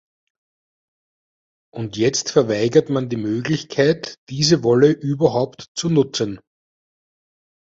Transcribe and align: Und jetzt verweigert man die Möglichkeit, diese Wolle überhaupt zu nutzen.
Und 1.71 1.95
jetzt 1.95 2.31
verweigert 2.31 2.89
man 2.89 3.07
die 3.09 3.17
Möglichkeit, 3.17 4.15
diese 4.29 4.63
Wolle 4.63 4.89
überhaupt 4.91 5.67
zu 5.77 5.89
nutzen. 5.91 6.39